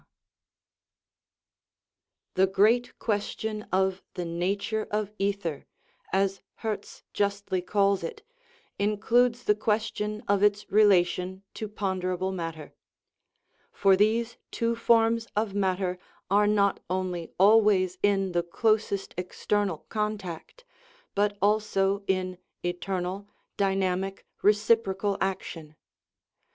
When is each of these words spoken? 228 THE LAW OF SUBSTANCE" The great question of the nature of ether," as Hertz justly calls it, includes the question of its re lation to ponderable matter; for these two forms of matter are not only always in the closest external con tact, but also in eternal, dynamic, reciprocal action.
228 2.33 2.55
THE 2.57 2.57
LAW 2.57 2.69
OF 2.73 2.83
SUBSTANCE" 2.89 2.93
The 2.97 2.97
great 2.97 2.97
question 3.37 3.67
of 3.71 4.03
the 4.15 4.25
nature 4.25 4.87
of 4.89 5.11
ether," 5.19 5.67
as 6.11 6.41
Hertz 6.55 7.03
justly 7.13 7.61
calls 7.61 8.01
it, 8.03 8.23
includes 8.79 9.43
the 9.43 9.53
question 9.53 10.23
of 10.27 10.41
its 10.41 10.65
re 10.71 10.85
lation 10.85 11.43
to 11.53 11.69
ponderable 11.69 12.31
matter; 12.33 12.73
for 13.71 13.95
these 13.95 14.37
two 14.49 14.75
forms 14.75 15.27
of 15.35 15.53
matter 15.53 15.99
are 16.31 16.47
not 16.47 16.79
only 16.89 17.31
always 17.39 17.99
in 18.01 18.31
the 18.31 18.41
closest 18.41 19.13
external 19.19 19.85
con 19.89 20.17
tact, 20.17 20.65
but 21.13 21.37
also 21.43 22.03
in 22.07 22.39
eternal, 22.63 23.27
dynamic, 23.55 24.25
reciprocal 24.41 25.15
action. 25.21 25.75